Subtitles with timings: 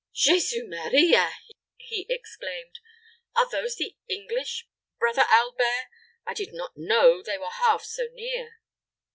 [0.15, 1.29] "Jesu Maria!"
[1.77, 2.79] he exclaimed;
[3.35, 5.89] "are those the English, brother Albert?
[6.25, 8.57] I did not know they were half to near."